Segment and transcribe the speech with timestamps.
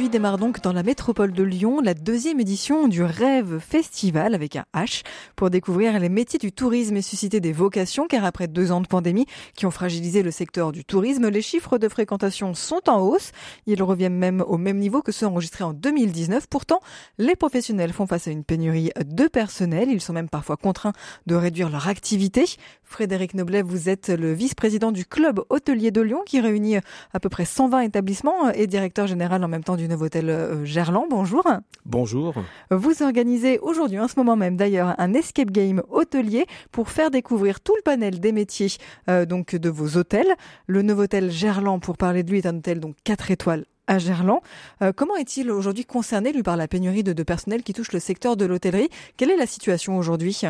[0.00, 4.56] Aujourd'hui démarre donc dans la métropole de Lyon la deuxième édition du Rêve Festival avec
[4.56, 5.02] un H
[5.36, 8.86] pour découvrir les métiers du tourisme et susciter des vocations car après deux ans de
[8.86, 13.32] pandémie qui ont fragilisé le secteur du tourisme, les chiffres de fréquentation sont en hausse.
[13.66, 16.46] Ils reviennent même au même niveau que ceux enregistrés en 2019.
[16.46, 16.80] Pourtant,
[17.18, 19.90] les professionnels font face à une pénurie de personnel.
[19.90, 20.94] Ils sont même parfois contraints
[21.26, 22.46] de réduire leur activité.
[22.84, 26.78] Frédéric Noblet, vous êtes le vice-président du club hôtelier de Lyon qui réunit
[27.12, 31.06] à peu près 120 établissements et directeur général en même temps du Novotel euh, Gerland.
[31.10, 31.44] Bonjour.
[31.84, 32.34] Bonjour.
[32.70, 37.60] Vous organisez aujourd'hui, en ce moment même d'ailleurs, un escape game hôtelier pour faire découvrir
[37.60, 38.68] tout le panel des métiers
[39.08, 40.32] euh, donc de vos hôtels.
[40.66, 44.40] Le Novotel Gerland, pour parler de lui, est un hôtel donc 4 étoiles à Gerland.
[44.82, 47.98] Euh, comment est-il aujourd'hui concerné, lui, par la pénurie de, de personnel qui touche le
[47.98, 48.88] secteur de l'hôtellerie?
[49.16, 50.42] Quelle est la situation aujourd'hui?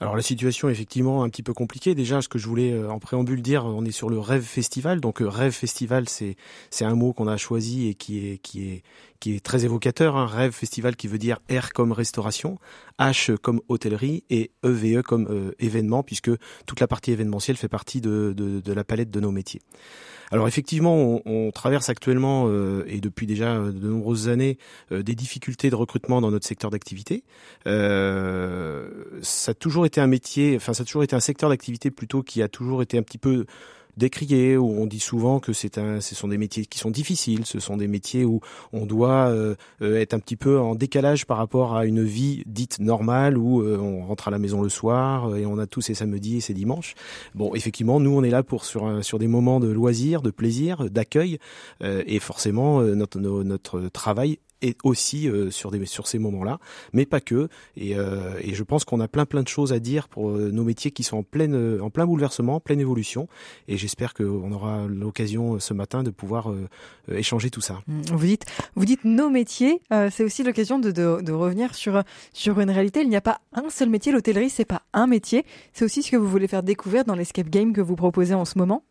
[0.00, 1.94] Alors la situation est effectivement un petit peu compliquée.
[1.94, 5.00] Déjà, ce que je voulais euh, en préambule dire, on est sur le Rêve Festival.
[5.00, 6.36] Donc euh, Rêve Festival, c'est
[6.70, 8.82] c'est un mot qu'on a choisi et qui est qui est
[9.20, 10.16] qui est très évocateur.
[10.16, 10.26] Hein.
[10.26, 12.58] Rêve Festival qui veut dire R comme restauration,
[12.98, 16.30] H comme hôtellerie et EVE e comme euh, événement, puisque
[16.66, 19.60] toute la partie événementielle fait partie de, de, de la palette de nos métiers.
[20.34, 24.58] Alors effectivement, on, traverse actuellement euh, et depuis déjà de nombreuses années
[24.90, 27.22] euh, des difficultés de recrutement dans notre secteur d'activité.
[27.68, 28.88] Euh,
[29.22, 32.24] ça a toujours été un métier, enfin ça a toujours été un secteur d'activité plutôt
[32.24, 33.46] qui a toujours été un petit peu
[33.96, 37.46] décrié, où on dit souvent que c'est un, ce sont des métiers qui sont difficiles,
[37.46, 38.40] ce sont des métiers où
[38.72, 42.42] on doit euh, euh, être un petit peu en décalage par rapport à une vie
[42.46, 45.80] dite normale, où euh, on rentre à la maison le soir et on a tous
[45.80, 46.94] ces samedis et ces dimanches.
[47.34, 50.90] Bon, effectivement, nous on est là pour sur sur des moments de loisirs, de plaisir,
[50.90, 51.38] d'accueil,
[51.82, 56.58] et forcément notre notre travail et aussi euh, sur ces moments-là,
[56.92, 57.48] mais pas que.
[57.76, 60.50] Et, euh, et je pense qu'on a plein plein de choses à dire pour euh,
[60.50, 63.28] nos métiers qui sont en pleine en plein bouleversement, en pleine évolution.
[63.68, 66.52] Et j'espère qu'on aura l'occasion ce matin de pouvoir
[67.12, 67.80] échanger tout ça.
[67.86, 69.80] Mmh, vous dites vous dites nos métiers,
[70.10, 73.02] c'est aussi l'occasion de, de, de, revenir sur sur une réalité.
[73.02, 74.12] Il n'y a pas un seul métier.
[74.12, 75.44] L'hôtellerie c'est pas un métier.
[75.72, 78.44] C'est aussi ce que vous voulez faire découvrir dans l'escape game que vous proposez en
[78.44, 78.82] ce moment.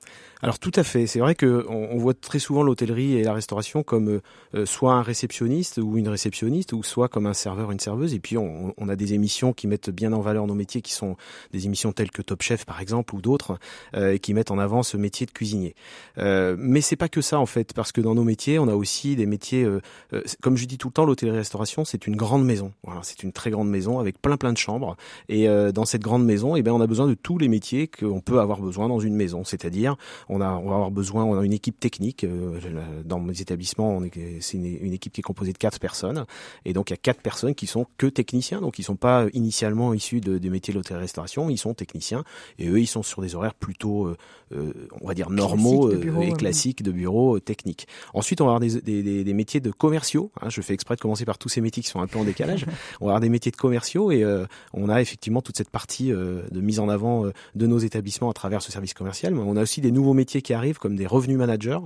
[0.43, 1.07] Alors tout à fait.
[1.07, 4.19] C'est vrai que on, voit très souvent l'hôtellerie et la restauration comme
[4.65, 8.13] soit un réceptionniste ou une réceptionniste, ou soit comme un serveur, une serveuse.
[8.13, 10.93] Et puis on, on, a des émissions qui mettent bien en valeur nos métiers, qui
[10.93, 11.15] sont
[11.53, 13.57] des émissions telles que Top Chef par exemple, ou d'autres,
[13.95, 15.75] euh, qui mettent en avant ce métier de cuisinier.
[16.17, 18.75] Euh, mais c'est pas que ça en fait, parce que dans nos métiers, on a
[18.75, 19.81] aussi des métiers, euh,
[20.13, 22.73] euh comme je dis tout le temps, l'hôtellerie-restauration, c'est une grande maison.
[22.83, 24.97] Voilà, c'est une très grande maison avec plein plein de chambres.
[25.29, 27.87] Et euh, dans cette grande maison, eh bien, on a besoin de tous les métiers
[27.87, 29.43] qu'on peut avoir besoin dans une maison.
[29.43, 29.95] C'est-à-dire,
[30.33, 32.23] on a, on va avoir besoin, on a une équipe technique.
[32.23, 32.59] Euh,
[33.05, 34.01] dans mes établissements,
[34.41, 36.25] c'est une, une équipe qui est composée de quatre personnes.
[36.65, 39.27] Et donc il y a quatre personnes qui sont que techniciens, donc ils sont pas
[39.33, 42.23] initialement issus de, des métiers de l'hôtellerie-restauration, ils sont techniciens
[42.57, 44.17] et eux ils sont sur des horaires plutôt, euh,
[44.53, 47.87] euh on va dire normaux bureau, et classiques de bureau technique.
[48.13, 50.31] Ensuite on va avoir des, des, des métiers de commerciaux.
[50.41, 52.23] Hein, je fais exprès de commencer par tous ces métiers qui sont un peu en
[52.23, 52.65] décalage.
[53.01, 54.25] on va avoir des métiers de commerciaux et
[54.73, 58.61] on a effectivement toute cette partie de mise en avant de nos établissements à travers
[58.61, 59.33] ce service commercial.
[59.33, 61.79] Mais on a aussi des nouveaux métiers qui arrivent comme des revenus managers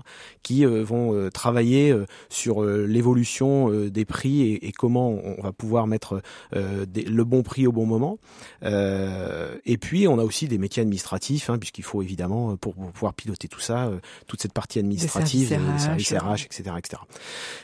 [0.43, 1.95] qui vont travailler
[2.29, 6.21] sur l'évolution euh, des prix et, et, comment on va pouvoir mettre
[6.55, 8.19] euh, des, le bon prix au bon moment.
[8.63, 12.91] Euh, et puis on a aussi des métiers administratifs, hein, puisqu'il faut évidemment pour, pour,
[12.91, 13.91] pouvoir piloter tout ça,
[14.27, 17.01] toute cette partie administrative, des services RH, etc., etc.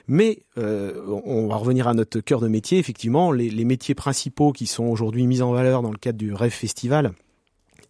[0.08, 2.80] Mais on va revenir à notre cœur de métier.
[2.80, 6.34] Effectivement, les, les métiers principaux qui sont aujourd'hui mis en valeur dans le cadre du
[6.34, 7.14] Rêve Festival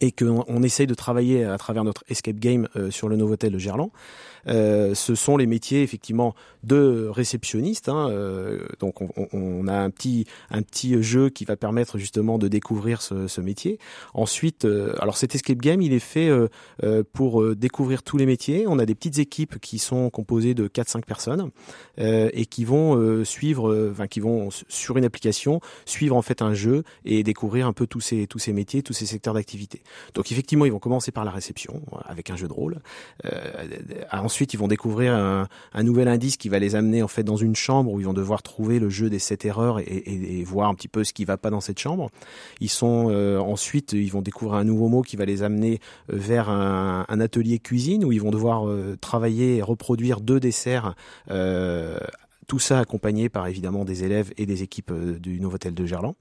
[0.01, 3.51] et qu'on on essaye de travailler à travers notre escape game euh, sur le Novotel
[3.51, 3.91] de Gerland.
[4.47, 7.89] Euh, ce sont les métiers effectivement de réceptionniste.
[7.89, 12.37] Hein, euh, donc on, on, a un petit un petit jeu qui va permettre justement
[12.37, 13.79] de découvrir ce, ce métier.
[14.13, 16.47] Ensuite, euh, alors cet escape game, il est fait euh,
[16.83, 18.65] euh, pour découvrir tous les métiers.
[18.67, 21.51] On a des petites équipes qui sont composées de 4-5 personnes
[21.97, 26.83] et qui vont suivre, enfin qui vont sur une application suivre en fait un jeu
[27.05, 29.83] et découvrir un peu tous ces tous ces métiers, tous ces secteurs d'activité.
[30.13, 32.79] Donc effectivement, ils vont commencer par la réception avec un jeu de rôle.
[34.41, 37.91] Ils vont découvrir un, nouvel indice qui va les amener en fait dans une chambre
[37.91, 41.03] où ils vont devoir trouver le jeu des sept erreurs et, voir un petit peu
[41.03, 42.09] ce qui va pas dans cette chambre.
[42.59, 45.79] Ils sont euh, ensuite ils vont découvrir un nouveau mot qui va les amener
[46.11, 50.95] euh, vers un, atelier cuisine où ils vont devoir euh, travailler et reproduire deux desserts
[52.47, 56.15] tout ça accompagné par évidemment des élèves et des équipes du Novotel de Gerland.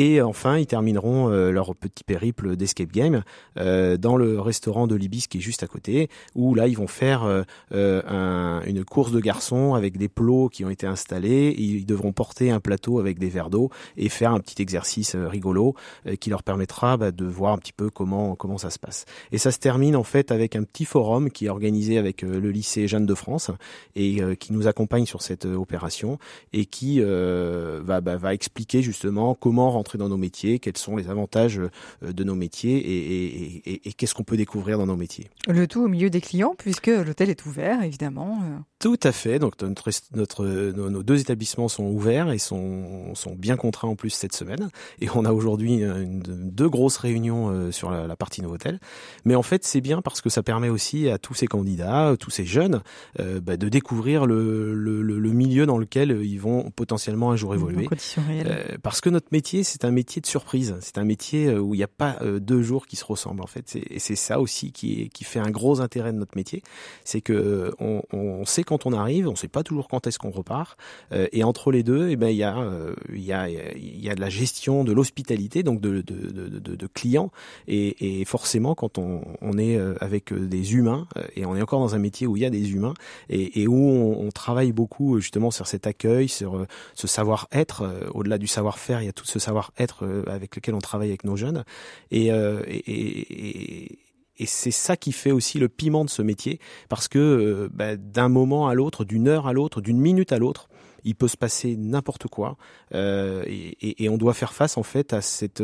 [0.00, 3.22] Et enfin, ils termineront leur petit périple d'escape game
[3.56, 7.44] dans le restaurant de l'Ibis qui est juste à côté, où là, ils vont faire
[7.70, 11.54] un, une course de garçons avec des plots qui ont été installés.
[11.58, 13.68] Ils devront porter un plateau avec des verres d'eau
[13.98, 15.74] et faire un petit exercice rigolo
[16.18, 19.04] qui leur permettra bah, de voir un petit peu comment comment ça se passe.
[19.32, 22.50] Et ça se termine en fait avec un petit forum qui est organisé avec le
[22.50, 23.50] lycée Jeanne de France
[23.96, 26.18] et qui nous accompagne sur cette opération
[26.54, 31.08] et qui va, bah, va expliquer justement comment rentrer dans nos métiers, quels sont les
[31.08, 31.60] avantages
[32.02, 35.28] de nos métiers et, et, et qu'est-ce qu'on peut découvrir dans nos métiers?
[35.48, 38.40] Le tout au milieu des clients puisque l'hôtel est ouvert évidemment.
[38.78, 39.38] Tout à fait.
[39.38, 44.10] Donc notre, notre nos, deux établissements sont ouverts et sont, sont bien contraints en plus
[44.10, 44.70] cette semaine.
[45.00, 45.82] Et on a aujourd'hui
[46.24, 48.80] deux grosses réunions euh, sur la, partie Novotel.
[49.24, 52.30] Mais en fait, c'est bien parce que ça permet aussi à tous ces candidats, tous
[52.30, 52.82] ces jeunes,
[53.18, 57.54] euh, bah, de découvrir le, le, le, milieu dans lequel ils vont potentiellement un jour
[57.54, 57.88] évoluer.
[58.18, 60.76] Euh, parce que notre métier, c'est un métier de surprise.
[60.80, 63.76] C'est un métier où il n'y a pas deux jours qui se ressemblent en fait.
[63.76, 66.62] Et c'est ça aussi qui, qui fait un gros intérêt de notre métier,
[67.04, 70.18] c'est que on, on sait quand on arrive, on ne sait pas toujours quand est-ce
[70.18, 70.76] qu'on repart.
[71.12, 74.14] Euh, et entre les deux, eh ben il y a euh, il y y a
[74.14, 77.30] de la gestion de l'hospitalité, donc de de, de, de clients.
[77.68, 81.80] Et, et, forcément, quand on, on est euh, avec des humains et on est encore
[81.80, 82.94] dans un métier où il y a des humains
[83.28, 87.84] et, où on, on, travaille beaucoup justement sur cet accueil, sur ce savoir-être.
[88.14, 89.38] Au-delà du savoir-faire, il y a tout ce
[89.76, 91.64] savoir-être avec lequel on travaille avec nos jeunes.
[92.10, 93.98] Et, et,
[94.40, 97.96] et c'est ça qui fait aussi le piment de ce métier, parce que euh, bah,
[97.96, 100.69] d'un moment à l'autre, d'une heure à l'autre, d'une minute à l'autre,
[101.04, 102.56] il peut se passer n'importe quoi
[102.94, 105.62] euh, et, et, on doit faire face en fait à cette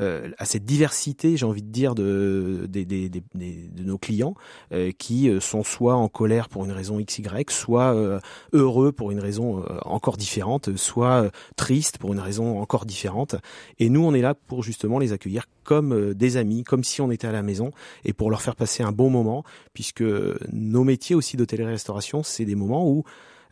[0.00, 4.34] euh, à cette diversité, j'ai envie de dire, de, de, de, de nos clients
[4.72, 8.20] euh, qui euh, sont soit en colère pour une raison x y, soit euh,
[8.52, 13.36] heureux pour une raison encore différente, soit tristes pour une raison encore différente.
[13.78, 17.10] Et nous, on est là pour justement les accueillir comme des amis, comme si on
[17.10, 17.72] était à la maison,
[18.04, 19.44] et pour leur faire passer un bon moment,
[19.74, 20.04] puisque
[20.52, 23.04] nos métiers aussi d'hôtellerie-restauration, c'est des moments où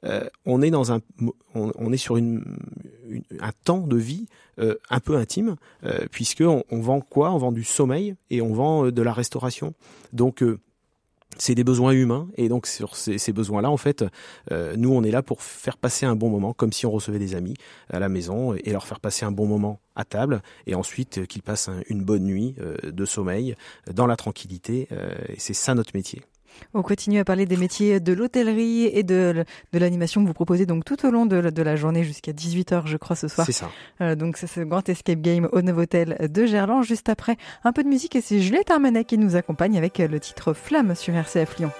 [0.04, 1.00] euh, on est dans un,
[1.54, 2.44] on, est sur une,
[3.40, 4.26] un temps de vie
[4.58, 7.32] euh, un peu intime, euh, puisque on, vend quoi?
[7.32, 9.74] On vend du sommeil et on vend de la restauration.
[10.12, 10.44] Donc
[11.38, 14.04] c'est des besoins humains et donc sur ces, besoins-là, en fait,
[14.50, 17.34] nous on est là pour faire passer un bon moment, comme si on recevait des
[17.34, 17.54] amis
[17.90, 21.42] à la maison et leur faire passer un bon moment à table et ensuite qu'ils
[21.42, 23.54] passent une bonne nuit de sommeil
[23.92, 24.88] dans la tranquillité.
[25.36, 26.22] c'est ça notre métier.
[26.74, 30.66] On continue à parler des métiers de l'hôtellerie et de, de l'animation que vous proposez
[30.66, 33.46] donc tout au long de, de la journée jusqu'à 18h je crois ce soir.
[33.46, 33.70] C'est ça.
[34.00, 36.82] Euh, donc c'est ce grand escape game au Novotel de Gerland.
[36.82, 40.20] Juste après un peu de musique et c'est Juliette Armanet qui nous accompagne avec le
[40.20, 41.70] titre Flamme sur RCF Lyon.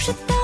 [0.00, 0.39] Puxa, tá.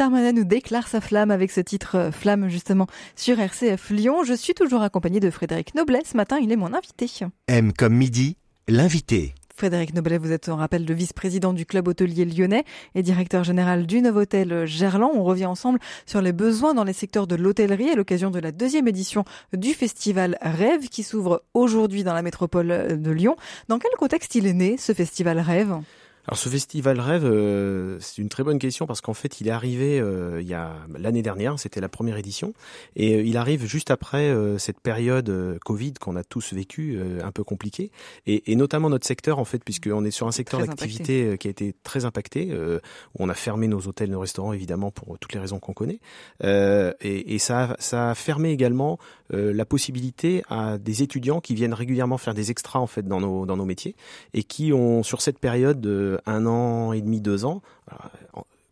[0.00, 2.86] Armanet nous déclare sa flamme avec ce titre euh, Flamme justement
[3.16, 4.22] sur RCF Lyon.
[4.22, 6.02] Je suis toujours accompagnée de Frédéric Noblet.
[6.04, 7.06] Ce matin, il est mon invité.
[7.48, 8.36] M comme midi,
[8.68, 9.34] l'invité.
[9.56, 12.64] Frédéric Noblet, vous êtes en rappel le vice-président du club hôtelier lyonnais
[12.94, 15.10] et directeur général du Novotel Gerland.
[15.14, 18.52] On revient ensemble sur les besoins dans les secteurs de l'hôtellerie à l'occasion de la
[18.52, 23.34] deuxième édition du festival Rêve qui s'ouvre aujourd'hui dans la métropole de Lyon.
[23.66, 25.80] Dans quel contexte il est né ce festival Rêve?
[26.28, 29.50] Alors ce festival rêve, euh, c'est une très bonne question parce qu'en fait il est
[29.50, 32.52] arrivé euh, il y a l'année dernière, c'était la première édition,
[32.96, 37.44] et euh, il arrive juste après cette période Covid qu'on a tous vécu, un peu
[37.44, 37.90] compliquée,
[38.26, 41.50] et, et, notamment notre secteur en fait, puisqu'on est sur un secteur d'activité qui a
[41.50, 45.40] été très impacté, où on a fermé nos hôtels, nos restaurants évidemment pour toutes les
[45.40, 46.00] raisons qu'on connaît,
[46.44, 48.98] et, et ça, ça a fermé également
[49.30, 53.46] la possibilité à des étudiants qui viennent régulièrement faire des extras en fait dans nos
[53.46, 53.94] dans nos métiers
[54.34, 57.62] et qui ont sur cette période un an et demi, deux ans,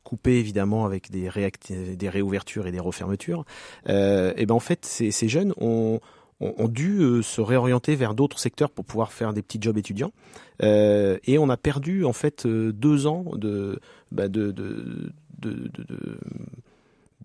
[0.06, 1.28] coupé évidemment avec des,
[1.96, 3.44] des réouvertures et des refermetures,
[3.88, 6.00] euh, et ben en fait ces, jeunes ont,
[6.68, 10.12] dû euh, se réorienter vers d'autres secteurs pour pouvoir faire des petits jobs étudiants.
[10.62, 13.24] Euh, et on a perdu en fait euh, deux ans
[14.12, 16.18] bah de, de, de, de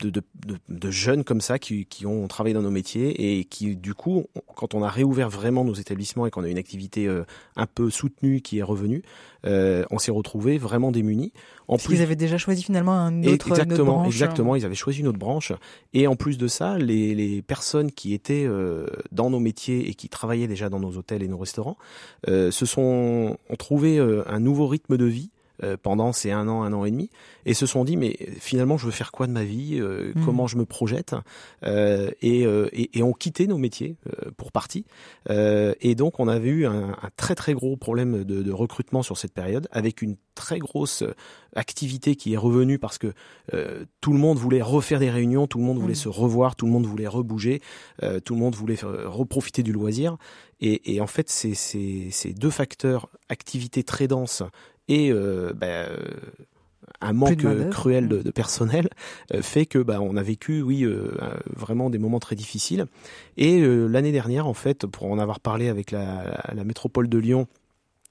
[0.09, 3.75] de, de, de, jeunes comme ça qui, qui, ont travaillé dans nos métiers et qui,
[3.75, 7.23] du coup, quand on a réouvert vraiment nos établissements et qu'on a une activité euh,
[7.55, 9.03] un peu soutenue qui est revenue,
[9.45, 11.31] euh, on s'est retrouvé vraiment démunis.
[11.67, 14.07] En Parce plus, ils avaient déjà choisi finalement un autre, exactement, branche.
[14.07, 15.53] exactement, ils avaient choisi une autre branche.
[15.93, 19.93] Et en plus de ça, les, les personnes qui étaient euh, dans nos métiers et
[19.93, 21.77] qui travaillaient déjà dans nos hôtels et nos restaurants
[22.27, 25.31] se sont ont trouvé un nouveau rythme de vie
[25.63, 27.09] euh, pendant ces un an, un an et demi,
[27.45, 30.25] et se sont dit mais finalement je veux faire quoi de ma vie, euh, mmh.
[30.25, 31.15] comment je me projette,
[31.63, 33.95] euh, et, et, et, ont quitté nos métiers
[34.37, 34.85] pour partie.
[35.29, 39.17] et donc on avait eu un, un très très gros problème de, de, recrutement sur
[39.17, 41.03] cette période, avec une très grosse
[41.55, 43.13] activité qui est revenue parce que
[44.01, 45.95] tout le monde voulait refaire des réunions, tout le monde voulait mmh.
[45.95, 47.61] se revoir, tout le monde voulait rebouger,
[48.23, 50.17] tout le monde voulait reprofiter du loisir.
[50.61, 54.43] Et, et en fait, ces, ces, ces deux facteurs, activité très dense
[54.91, 55.97] et euh, bah, euh,
[56.99, 58.89] un manque cruel de, de personnel
[59.33, 61.11] euh, fait que bah, on a vécu oui euh,
[61.55, 62.85] vraiment des moments très difficiles.
[63.37, 67.17] Et euh, l'année dernière en fait pour en avoir parlé avec la, la métropole de
[67.17, 67.47] Lyon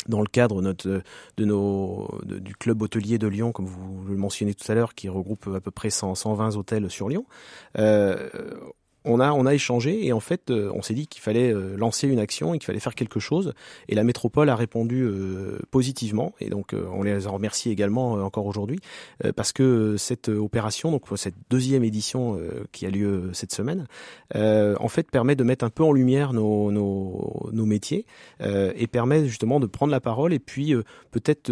[0.08, 1.02] dans le cadre notre,
[1.36, 4.94] de nos, de, du club hôtelier de Lyon, comme vous le mentionnez tout à l'heure,
[4.94, 7.26] qui regroupe à peu près 100, 120 hôtels sur Lyon,
[7.78, 8.30] euh,
[9.04, 11.76] on a, on a échangé et en fait, euh, on s'est dit qu'il fallait euh,
[11.76, 13.54] lancer une action et qu'il fallait faire quelque chose.
[13.88, 18.46] Et la métropole a répondu euh, positivement et donc on les en remercie également encore
[18.46, 18.78] aujourd'hui
[19.36, 22.38] parce que cette opération, donc cette deuxième édition
[22.72, 23.86] qui a lieu cette semaine,
[24.34, 28.06] en fait permet de mettre un peu en lumière nos, nos, nos métiers
[28.40, 30.74] et permet justement de prendre la parole et puis
[31.10, 31.50] peut-être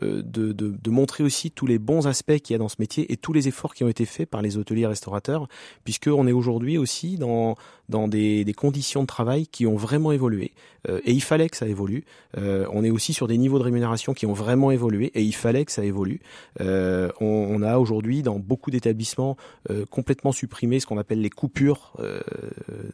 [0.00, 3.12] de, de, de, montrer aussi tous les bons aspects qu'il y a dans ce métier
[3.12, 5.46] et tous les efforts qui ont été faits par les hôteliers restaurateurs,
[5.84, 7.54] puisqu'on est aujourd'hui aussi dans,
[7.90, 10.52] dans des, des, conditions de travail qui ont vraiment évolué.
[10.88, 12.04] Euh, et il fallait que ça évolue.
[12.38, 15.34] Euh, on est aussi sur des niveaux de rémunération qui ont vraiment évolué et il
[15.34, 16.20] fallait que ça évolue.
[16.60, 19.36] Euh, on, on, a aujourd'hui dans beaucoup d'établissements
[19.70, 22.20] euh, complètement supprimé ce qu'on appelle les coupures euh,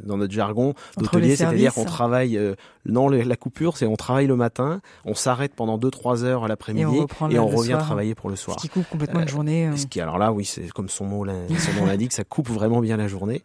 [0.02, 2.40] dans notre jargon d'hôtelier, c'est-à-dire qu'on travaille
[2.86, 6.96] non la coupure, c'est on travaille le matin, on s'arrête pendant 2-3 heures à l'après-midi
[7.30, 7.84] et, et on, revient soir.
[7.84, 8.58] travailler pour le soir.
[8.58, 9.70] Ce qui coupe complètement une journée.
[9.76, 12.80] Ce qui alors là oui c'est comme son mot son nom l'indique, ça coupe vraiment
[12.80, 13.42] bien la journée.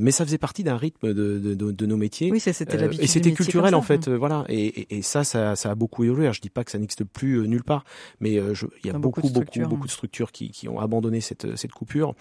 [0.00, 2.30] mais ça faisait partie d'un rythme de, de, de, de, nos métiers.
[2.30, 4.44] Oui, c'était euh, Et c'était culturel en fait, euh, voilà.
[4.48, 6.32] Et, et, et, ça, ça, ça a beaucoup évolué.
[6.32, 7.84] Je dis pas que ça n'existe plus euh, nulle part,
[8.20, 11.20] mais je, il y a beaucoup, beaucoup, beaucoup, beaucoup, de structures qui, qui ont abandonné
[11.20, 12.14] cette, cette coupure.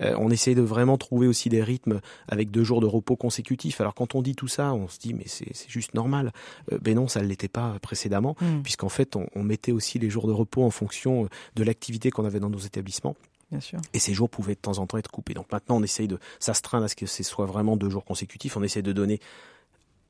[0.00, 3.80] on essaie de vraiment trouver aussi des rythmes avec deux jours de repos consécutifs.
[3.80, 6.32] Alors, quand on dit tout ça, on se dit mais c'est juste normal.
[6.82, 8.62] ben non, ça ne l'était pas précédemment, mm.
[8.62, 12.24] puisqu'en fait, on, on mettait aussi les jours de repos en fonction de l'activité qu'on
[12.24, 13.16] avait dans nos établissements.
[13.50, 13.80] Bien sûr.
[13.94, 15.34] Et ces jours pouvaient de temps en temps être coupés.
[15.34, 18.56] Donc maintenant, on essaye de s'astreindre à ce que ce soit vraiment deux jours consécutifs.
[18.56, 19.20] On essaie de donner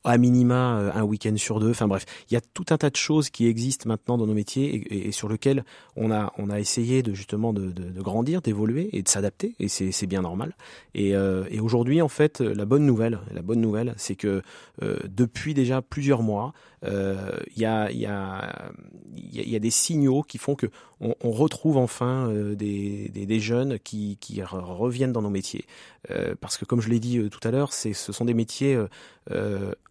[0.05, 1.71] à minima euh, un week-end sur deux.
[1.71, 4.35] Enfin bref, il y a tout un tas de choses qui existent maintenant dans nos
[4.35, 5.65] métiers et, sur lesquelles
[5.97, 9.55] on a on a essayé de justement de, de, de grandir, d'évoluer et de s'adapter.
[9.59, 10.55] Et c'est bien normal.
[10.95, 14.43] Et, euh, et aujourd'hui, en fait, la bonne nouvelle, la bonne nouvelle, c'est que
[14.83, 16.53] euh, depuis déjà plusieurs mois,
[16.85, 18.71] euh, il y a y a
[19.17, 20.67] il y a des signaux qui font que
[21.01, 25.65] on, on retrouve enfin euh, des, des, des, jeunes qui, qui reviennent dans nos métiers.
[26.11, 28.79] Euh, parce que comme je l'ai dit tout à l'heure, ce sont des métiers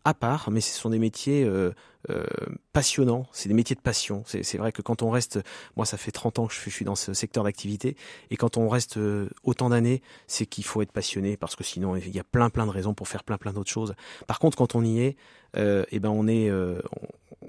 [0.08, 1.72] à part, mais ce sont des métiers euh,
[2.10, 2.26] euh,
[2.72, 4.24] passionnants, c'est des métiers de passion.
[4.26, 5.40] C'est vrai que quand on reste,
[5.76, 7.98] moi ça fait 30 ans que je suis dans ce secteur d'activité,
[8.30, 11.98] et quand on reste euh, autant d'années, c'est qu'il faut être passionné, parce que sinon
[11.98, 13.96] il y a plein plein de raisons pour faire plein plein d'autres choses.
[14.28, 15.18] Par contre, quand on y est,
[15.58, 16.50] euh, et eh ben on est,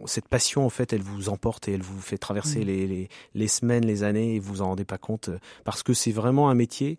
[0.07, 2.67] cette passion, en fait, elle vous emporte et elle vous fait traverser Mm.
[2.67, 5.83] les, les, les semaines, les années et vous vous en rendez pas compte euh, parce
[5.83, 6.99] que c'est vraiment un métier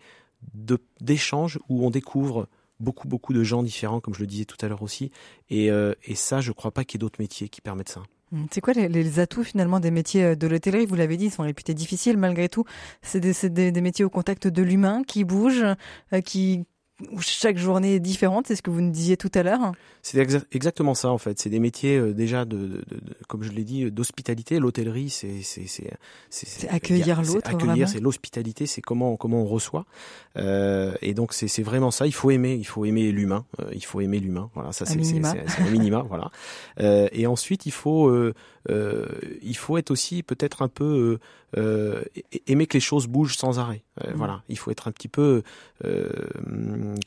[0.54, 2.48] de- d'échange où on découvre
[2.80, 5.12] beaucoup, beaucoup de gens différents, comme je le disais tout à l'heure aussi.
[5.50, 8.04] Et, euh, et ça, je crois pas qu'il y ait d'autres métiers qui permettent ça.
[8.32, 10.86] Hum, C'est quoi les, atouts finalement des métiers euh, de l'hôtellerie?
[10.86, 12.64] Vous l'avez dit, ils sont réputés difficiles malgré tout.
[13.02, 15.66] C'est des, des- des métiers au contact de l'humain qui bougent,
[16.14, 16.66] euh, qui
[17.12, 18.48] où chaque journée est différente.
[18.48, 19.72] C'est ce que vous nous disiez tout à l'heure.
[20.02, 21.40] C'est exa- exactement ça en fait.
[21.40, 24.60] C'est des métiers euh, déjà de, de- de- comme je l'ai dit, euh, d'hospitalité.
[24.60, 25.42] L'hôtellerie, c'est
[26.70, 29.86] accueillir l'autre, accueillir, c'est l'hospitalité, c'est comment comment on reçoit.
[30.38, 32.06] Euh, et donc c'est vraiment ça.
[32.08, 33.46] Il faut aimer, il faut aimer l'humain.
[33.60, 34.50] euh, il faut aimer l'humain.
[34.54, 36.06] Voilà, ça c'est un minima.
[36.08, 36.32] voilà.
[36.80, 38.12] Euh, et ensuite il faut
[38.70, 41.18] il faut être aussi peut-être un peu
[42.48, 43.84] aimer que les choses bougent sans arrêt.
[44.06, 44.16] Euh, Mm.
[44.16, 45.44] Voilà, il faut être un petit peu
[45.86, 46.10] euh,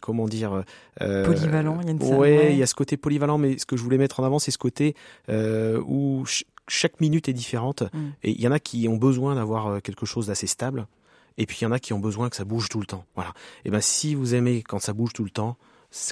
[0.01, 0.63] comment dire
[1.01, 2.53] euh, Polyvalent, il y a une ouais, ouais.
[2.53, 4.51] il y a ce côté polyvalent, mais ce que je voulais mettre en avant, c'est
[4.51, 4.95] ce côté
[5.29, 7.83] où ch- chaque minute est différente.
[7.93, 7.99] Mm.
[8.25, 10.87] Et il y en a qui ont besoin d'avoir quelque chose d'assez stable.
[11.39, 13.05] Et puis il y en a qui ont besoin que ça bouge tout le temps.
[13.15, 13.33] Voilà.
[13.65, 15.57] Et ben si vous aimez quand ça bouge tout le temps,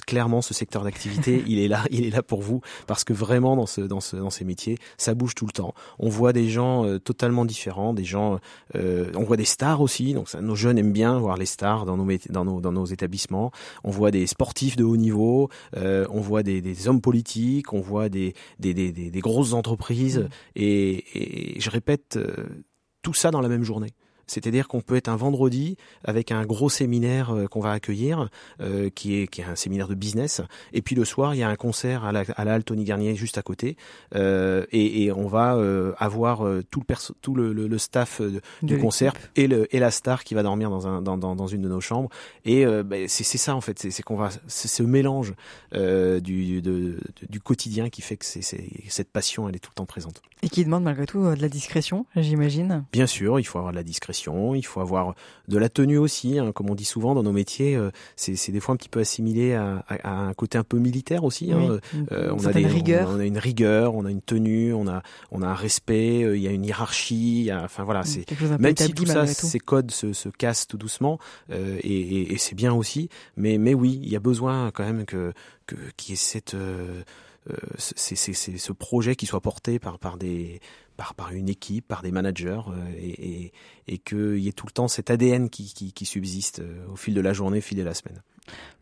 [0.05, 3.55] clairement ce secteur d'activité, il est là, il est là pour vous parce que vraiment
[3.55, 5.73] dans ce dans ce dans ces métiers, ça bouge tout le temps.
[5.99, 8.39] On voit des gens euh, totalement différents, des gens
[8.75, 11.85] euh, on voit des stars aussi, donc ça, nos jeunes aiment bien voir les stars
[11.85, 13.51] dans nos dans nos dans nos établissements.
[13.83, 17.81] On voit des sportifs de haut niveau, euh, on voit des, des hommes politiques, on
[17.81, 20.29] voit des des des, des, grosses entreprises Mm.
[20.55, 22.63] et, et je répète euh,
[23.01, 23.91] tout ça dans la même journée.
[24.31, 28.29] C'est-à-dire qu'on peut être un vendredi avec un gros séminaire euh, qu'on va accueillir,
[28.61, 30.41] euh, qui, est, qui est un séminaire de business,
[30.73, 32.83] et puis le soir il y a un concert à la, à la Halle Tony
[32.85, 33.75] Garnier juste à côté,
[34.15, 38.21] euh, et, et on va euh, avoir tout le perso- tout le, le- le staff
[38.21, 41.35] De du concert et le et la star qui va dormir dans un dans, dans,
[41.35, 42.09] dans une de nos chambres.
[42.45, 43.77] Et ben, c'est ça en fait.
[43.91, 45.33] C'est qu'on va ce mélange
[45.73, 46.97] du de-
[47.29, 50.21] du quotidien qui fait que c'est cette passion elle est tout le temps présente.
[50.43, 52.83] Et qui demande malgré tout de la discrétion, j'imagine.
[52.91, 55.15] Bien sûr, il faut avoir de la discrétion, il faut avoir
[55.47, 57.75] de la tenue aussi, hein, comme on dit souvent dans nos métiers.
[57.75, 60.63] euh, c'est c'est des fois un petit peu assimilé à, à- à un côté un
[60.63, 61.51] peu militaire aussi.
[61.51, 61.59] hein.
[61.93, 62.01] Oui.
[62.11, 63.09] Euh, Une on a des, rigueur.
[63.09, 66.35] on a une rigueur, on a une tenue, on a on a un respect, euh,
[66.37, 67.49] il y a une hiérarchie.
[67.51, 69.33] a- enfin voilà, c'est un peu même si tout ça, tout.
[69.47, 71.19] ces codes se, se cassent tout doucement,
[71.51, 73.09] euh, et, et- et c'est bien aussi.
[73.37, 75.33] Mais, mais oui, il y a besoin quand même que
[75.67, 77.01] que qu'il y ait cette euh, euh,
[77.77, 80.59] c'est, c'est, c'est ce projet qui soit porté par par des
[81.01, 83.53] par, par une équipe, par des managers, euh, et, et,
[83.87, 86.95] et qu'il y ait tout le temps cet ADN qui, qui, qui subsiste euh, au
[86.95, 88.21] fil de la journée, au fil de la semaine.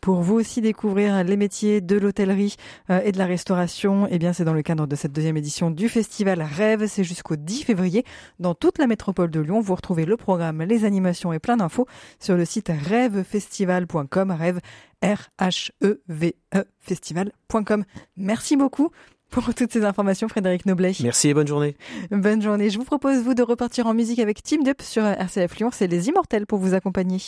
[0.01, 2.55] Pour vous aussi découvrir les métiers de l'hôtellerie
[2.89, 5.71] euh, et de la restauration, eh bien c'est dans le cadre de cette deuxième édition
[5.71, 6.88] du festival Rêve.
[6.88, 8.05] C'est jusqu'au 10 février
[8.39, 9.60] dans toute la métropole de Lyon.
[9.60, 11.86] Vous retrouvez le programme, les animations et plein d'infos
[12.19, 14.32] sur le site rêvefestival.com.
[14.32, 14.60] Rêve
[15.03, 17.84] R H E V E festival.com.
[18.17, 18.91] Merci beaucoup.
[19.29, 20.93] Pour toutes ces informations, Frédéric Noblet.
[21.03, 21.75] Merci et bonne journée.
[22.10, 22.69] Bonne journée.
[22.69, 25.69] Je vous propose, vous, de repartir en musique avec Team Up sur RCF Lyon.
[25.71, 27.19] C'est les Immortels pour vous accompagner.